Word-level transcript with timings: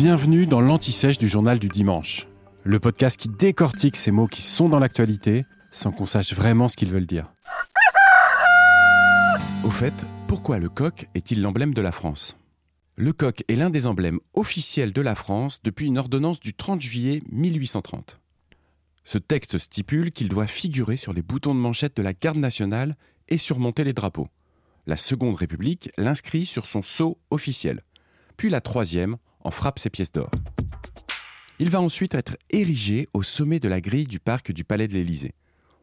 Bienvenue 0.00 0.46
dans 0.46 0.62
l'Anti-Sèche 0.62 1.18
du 1.18 1.28
journal 1.28 1.58
du 1.58 1.68
dimanche, 1.68 2.26
le 2.64 2.80
podcast 2.80 3.20
qui 3.20 3.28
décortique 3.28 3.96
ces 3.96 4.10
mots 4.10 4.28
qui 4.28 4.40
sont 4.40 4.70
dans 4.70 4.78
l'actualité 4.78 5.44
sans 5.72 5.92
qu'on 5.92 6.06
sache 6.06 6.32
vraiment 6.32 6.68
ce 6.68 6.78
qu'ils 6.78 6.90
veulent 6.90 7.04
dire. 7.04 7.30
Au 9.62 9.70
fait, 9.70 9.92
pourquoi 10.26 10.58
le 10.58 10.70
coq 10.70 11.06
est-il 11.14 11.42
l'emblème 11.42 11.74
de 11.74 11.82
la 11.82 11.92
France? 11.92 12.38
Le 12.96 13.12
coq 13.12 13.44
est 13.46 13.56
l'un 13.56 13.68
des 13.68 13.86
emblèmes 13.86 14.20
officiels 14.32 14.94
de 14.94 15.02
la 15.02 15.14
France 15.14 15.60
depuis 15.62 15.88
une 15.88 15.98
ordonnance 15.98 16.40
du 16.40 16.54
30 16.54 16.80
juillet 16.80 17.20
1830. 17.30 18.18
Ce 19.04 19.18
texte 19.18 19.58
stipule 19.58 20.12
qu'il 20.12 20.30
doit 20.30 20.46
figurer 20.46 20.96
sur 20.96 21.12
les 21.12 21.20
boutons 21.20 21.54
de 21.54 21.60
manchette 21.60 21.98
de 21.98 22.02
la 22.02 22.14
garde 22.14 22.38
nationale 22.38 22.96
et 23.28 23.36
surmonter 23.36 23.84
les 23.84 23.92
drapeaux. 23.92 24.28
La 24.86 24.96
Seconde 24.96 25.36
République 25.36 25.90
l'inscrit 25.98 26.46
sur 26.46 26.66
son 26.66 26.82
sceau 26.82 27.18
officiel, 27.30 27.82
puis 28.38 28.48
la 28.48 28.62
Troisième 28.62 29.18
en 29.40 29.50
frappe 29.50 29.78
ses 29.78 29.90
pièces 29.90 30.12
d'or. 30.12 30.30
Il 31.58 31.68
va 31.68 31.80
ensuite 31.80 32.14
être 32.14 32.36
érigé 32.50 33.08
au 33.12 33.22
sommet 33.22 33.60
de 33.60 33.68
la 33.68 33.80
grille 33.80 34.06
du 34.06 34.18
parc 34.18 34.52
du 34.52 34.64
Palais 34.64 34.88
de 34.88 34.94
l'Élysée. 34.94 35.34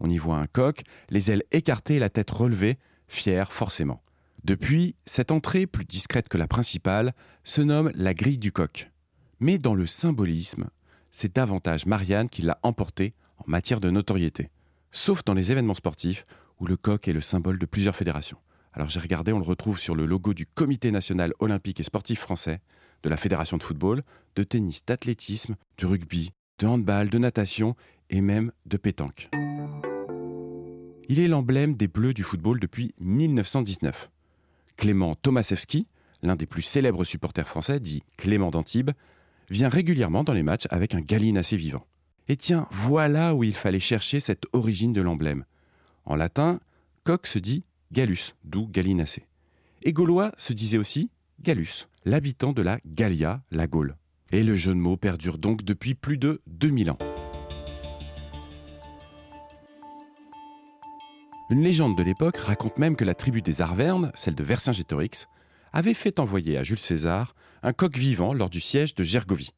On 0.00 0.10
y 0.10 0.18
voit 0.18 0.36
un 0.36 0.46
coq, 0.46 0.82
les 1.10 1.30
ailes 1.30 1.44
écartées 1.52 1.96
et 1.96 1.98
la 1.98 2.10
tête 2.10 2.30
relevée, 2.30 2.78
fier 3.08 3.52
forcément. 3.52 4.02
Depuis, 4.44 4.96
cette 5.06 5.30
entrée, 5.30 5.66
plus 5.66 5.84
discrète 5.84 6.28
que 6.28 6.36
la 6.36 6.48
principale, 6.48 7.14
se 7.44 7.62
nomme 7.62 7.92
la 7.94 8.12
grille 8.12 8.38
du 8.38 8.52
coq. 8.52 8.90
Mais 9.38 9.58
dans 9.58 9.74
le 9.74 9.86
symbolisme, 9.86 10.68
c'est 11.10 11.36
davantage 11.36 11.86
Marianne 11.86 12.28
qui 12.28 12.42
l'a 12.42 12.58
emporté 12.62 13.14
en 13.38 13.44
matière 13.46 13.80
de 13.80 13.90
notoriété. 13.90 14.50
Sauf 14.90 15.24
dans 15.24 15.34
les 15.34 15.52
événements 15.52 15.74
sportifs, 15.74 16.24
où 16.58 16.66
le 16.66 16.76
coq 16.76 17.08
est 17.08 17.12
le 17.12 17.20
symbole 17.20 17.58
de 17.58 17.66
plusieurs 17.66 17.96
fédérations. 17.96 18.38
Alors 18.74 18.88
j'ai 18.88 19.00
regardé, 19.00 19.32
on 19.32 19.38
le 19.38 19.44
retrouve 19.44 19.78
sur 19.78 19.94
le 19.94 20.06
logo 20.06 20.32
du 20.32 20.46
Comité 20.46 20.90
national 20.90 21.34
olympique 21.40 21.80
et 21.80 21.82
sportif 21.82 22.20
français, 22.20 22.60
de 23.02 23.08
la 23.08 23.16
Fédération 23.16 23.56
de 23.56 23.62
football, 23.62 24.02
de 24.36 24.42
tennis, 24.42 24.84
d'athlétisme, 24.84 25.56
de 25.78 25.86
rugby, 25.86 26.30
de 26.58 26.66
handball, 26.66 27.10
de 27.10 27.18
natation 27.18 27.76
et 28.08 28.20
même 28.20 28.52
de 28.66 28.76
pétanque. 28.76 29.28
Il 31.08 31.20
est 31.20 31.28
l'emblème 31.28 31.74
des 31.74 31.88
Bleus 31.88 32.14
du 32.14 32.22
football 32.22 32.60
depuis 32.60 32.94
1919. 33.00 34.10
Clément 34.76 35.14
Tomasewski, 35.16 35.86
l'un 36.22 36.36
des 36.36 36.46
plus 36.46 36.62
célèbres 36.62 37.04
supporters 37.04 37.48
français, 37.48 37.80
dit 37.80 38.02
Clément 38.16 38.50
d'Antibes, 38.50 38.92
vient 39.50 39.68
régulièrement 39.68 40.24
dans 40.24 40.32
les 40.32 40.42
matchs 40.42 40.66
avec 40.70 40.94
un 40.94 41.00
gallinacé 41.00 41.56
vivant. 41.56 41.84
Et 42.28 42.36
tiens, 42.36 42.68
voilà 42.70 43.34
où 43.34 43.44
il 43.44 43.54
fallait 43.54 43.80
chercher 43.80 44.20
cette 44.20 44.46
origine 44.52 44.92
de 44.92 45.02
l'emblème. 45.02 45.44
En 46.06 46.16
latin, 46.16 46.60
coq 47.04 47.26
se 47.26 47.38
dit 47.38 47.64
Gallus, 47.92 48.34
d'où 48.42 48.66
gallinacé. 48.66 49.26
Et 49.82 49.92
gaulois 49.92 50.32
se 50.38 50.54
disait 50.54 50.78
aussi 50.78 51.10
Gallus, 51.42 51.88
l'habitant 52.06 52.54
de 52.54 52.62
la 52.62 52.80
Gallia, 52.86 53.42
la 53.50 53.66
Gaule. 53.66 53.98
Et 54.30 54.42
le 54.42 54.56
jeu 54.56 54.72
de 54.72 54.78
mots 54.78 54.96
perdure 54.96 55.36
donc 55.36 55.62
depuis 55.62 55.94
plus 55.94 56.16
de 56.16 56.40
2000 56.46 56.92
ans. 56.92 56.98
Une 61.50 61.62
légende 61.62 61.98
de 61.98 62.02
l'époque 62.02 62.38
raconte 62.38 62.78
même 62.78 62.96
que 62.96 63.04
la 63.04 63.14
tribu 63.14 63.42
des 63.42 63.60
Arvernes, 63.60 64.10
celle 64.14 64.34
de 64.34 64.42
Vercingétorix, 64.42 65.26
avait 65.74 65.92
fait 65.92 66.18
envoyer 66.18 66.56
à 66.56 66.64
Jules 66.64 66.78
César 66.78 67.34
un 67.62 67.74
coq 67.74 67.98
vivant 67.98 68.32
lors 68.32 68.48
du 68.48 68.62
siège 68.62 68.94
de 68.94 69.04
Gergovie. 69.04 69.50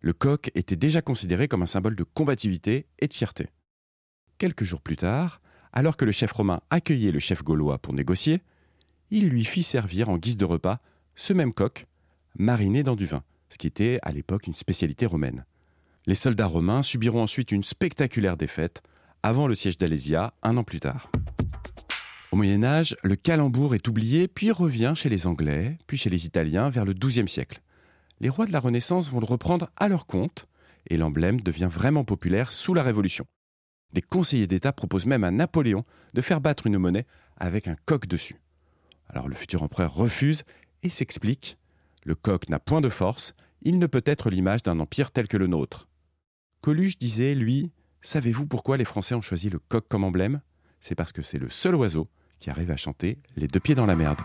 Le 0.00 0.14
coq 0.14 0.50
était 0.54 0.76
déjà 0.76 1.02
considéré 1.02 1.48
comme 1.48 1.62
un 1.62 1.66
symbole 1.66 1.96
de 1.96 2.04
combativité 2.04 2.86
et 2.98 3.08
de 3.08 3.14
fierté. 3.14 3.50
Quelques 4.38 4.64
jours 4.64 4.80
plus 4.80 4.96
tard, 4.96 5.42
alors 5.76 5.98
que 5.98 6.06
le 6.06 6.12
chef 6.12 6.32
romain 6.32 6.62
accueillait 6.70 7.12
le 7.12 7.18
chef 7.18 7.44
gaulois 7.44 7.76
pour 7.76 7.92
négocier, 7.92 8.40
il 9.10 9.28
lui 9.28 9.44
fit 9.44 9.62
servir 9.62 10.08
en 10.08 10.16
guise 10.16 10.38
de 10.38 10.46
repas 10.46 10.78
ce 11.16 11.34
même 11.34 11.52
coq, 11.52 11.86
mariné 12.38 12.82
dans 12.82 12.96
du 12.96 13.04
vin, 13.04 13.22
ce 13.50 13.58
qui 13.58 13.66
était 13.66 13.98
à 14.00 14.10
l'époque 14.10 14.46
une 14.46 14.54
spécialité 14.54 15.04
romaine. 15.04 15.44
Les 16.06 16.14
soldats 16.14 16.46
romains 16.46 16.82
subiront 16.82 17.22
ensuite 17.22 17.52
une 17.52 17.62
spectaculaire 17.62 18.38
défaite 18.38 18.82
avant 19.22 19.46
le 19.46 19.54
siège 19.54 19.76
d'Alésia 19.76 20.32
un 20.42 20.56
an 20.56 20.64
plus 20.64 20.80
tard. 20.80 21.10
Au 22.32 22.36
Moyen 22.36 22.64
Âge, 22.64 22.96
le 23.02 23.14
calembour 23.14 23.74
est 23.74 23.86
oublié 23.86 24.28
puis 24.28 24.52
revient 24.52 24.94
chez 24.96 25.10
les 25.10 25.26
Anglais, 25.26 25.76
puis 25.86 25.98
chez 25.98 26.08
les 26.08 26.24
Italiens 26.24 26.70
vers 26.70 26.86
le 26.86 26.94
XIIe 26.94 27.28
siècle. 27.28 27.60
Les 28.20 28.30
rois 28.30 28.46
de 28.46 28.52
la 28.52 28.60
Renaissance 28.60 29.10
vont 29.10 29.20
le 29.20 29.26
reprendre 29.26 29.68
à 29.76 29.88
leur 29.88 30.06
compte 30.06 30.48
et 30.88 30.96
l'emblème 30.96 31.42
devient 31.42 31.68
vraiment 31.70 32.04
populaire 32.04 32.50
sous 32.50 32.72
la 32.72 32.82
Révolution. 32.82 33.26
Des 33.92 34.02
conseillers 34.02 34.46
d'État 34.46 34.72
proposent 34.72 35.06
même 35.06 35.24
à 35.24 35.30
Napoléon 35.30 35.84
de 36.14 36.22
faire 36.22 36.40
battre 36.40 36.66
une 36.66 36.78
monnaie 36.78 37.06
avec 37.36 37.68
un 37.68 37.76
coq 37.86 38.06
dessus. 38.06 38.40
Alors 39.08 39.28
le 39.28 39.34
futur 39.34 39.62
empereur 39.62 39.94
refuse 39.94 40.44
et 40.82 40.90
s'explique 40.90 41.58
Le 42.04 42.14
coq 42.14 42.48
n'a 42.48 42.58
point 42.58 42.80
de 42.80 42.88
force, 42.88 43.34
il 43.62 43.78
ne 43.78 43.86
peut 43.86 44.02
être 44.04 44.30
l'image 44.30 44.62
d'un 44.62 44.80
empire 44.80 45.10
tel 45.10 45.28
que 45.28 45.36
le 45.36 45.46
nôtre. 45.46 45.88
Coluche 46.60 46.98
disait, 46.98 47.34
lui, 47.34 47.70
Savez-vous 48.06 48.46
pourquoi 48.46 48.76
les 48.76 48.84
Français 48.84 49.16
ont 49.16 49.20
choisi 49.20 49.50
le 49.50 49.58
coq 49.58 49.84
comme 49.88 50.04
emblème? 50.04 50.40
C'est 50.80 50.94
parce 50.94 51.12
que 51.12 51.22
c'est 51.22 51.40
le 51.40 51.50
seul 51.50 51.74
oiseau 51.74 52.08
qui 52.38 52.50
arrive 52.50 52.70
à 52.70 52.76
chanter 52.76 53.18
les 53.34 53.48
deux 53.48 53.58
pieds 53.58 53.74
dans 53.74 53.84
la 53.84 53.96
merde. 53.96 54.20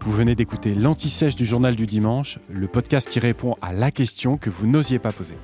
Vous 0.00 0.12
venez 0.12 0.34
d'écouter 0.34 0.74
l'Anti-Sèche 0.74 1.36
du 1.36 1.44
journal 1.44 1.76
du 1.76 1.84
dimanche, 1.84 2.38
le 2.48 2.66
podcast 2.66 3.10
qui 3.10 3.20
répond 3.20 3.56
à 3.60 3.74
la 3.74 3.90
question 3.90 4.38
que 4.38 4.48
vous 4.48 4.66
n'osiez 4.66 4.98
pas 4.98 5.12
poser. 5.12 5.36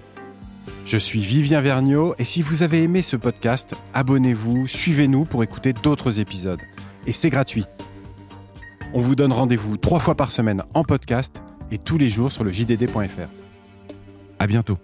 Je 0.85 0.97
suis 0.97 1.21
Vivien 1.21 1.61
Vergniaud 1.61 2.15
et 2.19 2.25
si 2.25 2.43
vous 2.43 2.63
avez 2.63 2.83
aimé 2.83 3.03
ce 3.03 3.17
podcast, 3.17 3.75
abonnez-vous, 3.95 4.67
suivez-nous 4.67 5.25
pour 5.25 5.43
écouter 5.43 5.73
d'autres 5.73 6.21
épisodes. 6.21 6.63
Et 7.07 7.13
c'est 7.13 7.31
gratuit. 7.31 7.65
On 8.93 9.01
vous 9.01 9.17
donne 9.17 9.33
rendez-vous 9.33 9.77
trois 9.77 10.01
fois 10.01 10.15
par 10.15 10.33
semaine 10.33 10.63
en 10.75 10.85
podcast 10.85 11.43
et 11.71 11.79
tous 11.79 11.99
les 11.99 12.09
jours 12.09 12.33
sur 12.33 12.45
le 12.45 12.53
JDD.fr. 12.53 13.29
À 14.39 14.47
bientôt. 14.47 14.79